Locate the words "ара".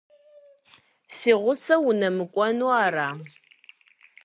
2.83-3.07